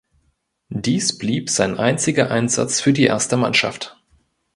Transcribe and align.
Dies 0.73 1.15
blieb 1.19 1.47
sein 1.51 1.77
einziger 1.77 2.31
Einsatz 2.31 2.81
für 2.81 2.91
die 2.91 3.03
erste 3.03 3.37
Mannschaft. 3.37 3.99